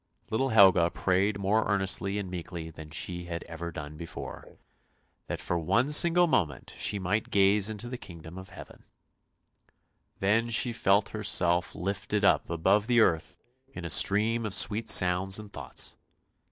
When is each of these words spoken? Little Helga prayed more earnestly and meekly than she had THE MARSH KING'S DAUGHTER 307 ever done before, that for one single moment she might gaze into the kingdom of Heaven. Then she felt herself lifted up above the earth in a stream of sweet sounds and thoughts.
Little 0.31 0.49
Helga 0.49 0.89
prayed 0.89 1.37
more 1.37 1.63
earnestly 1.67 2.17
and 2.17 2.27
meekly 2.27 2.71
than 2.71 2.89
she 2.89 3.25
had 3.25 3.25
THE 3.25 3.29
MARSH 3.29 3.29
KING'S 3.29 3.29
DAUGHTER 3.29 3.47
307 3.51 3.53
ever 3.53 3.71
done 3.71 3.97
before, 3.97 4.57
that 5.27 5.41
for 5.41 5.59
one 5.59 5.89
single 5.89 6.25
moment 6.25 6.73
she 6.75 6.97
might 6.97 7.29
gaze 7.29 7.69
into 7.69 7.87
the 7.87 7.99
kingdom 7.99 8.35
of 8.39 8.49
Heaven. 8.49 8.83
Then 10.19 10.49
she 10.49 10.73
felt 10.73 11.09
herself 11.09 11.75
lifted 11.75 12.25
up 12.25 12.49
above 12.49 12.87
the 12.87 12.99
earth 12.99 13.37
in 13.67 13.85
a 13.85 13.91
stream 13.91 14.43
of 14.43 14.55
sweet 14.55 14.89
sounds 14.89 15.37
and 15.37 15.53
thoughts. 15.53 15.97